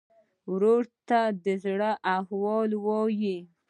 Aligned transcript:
ورور 0.51 0.83
ته 1.07 1.19
د 1.43 1.45
زړګي 1.63 1.93
احوال 2.15 2.71
وایې. 2.85 3.37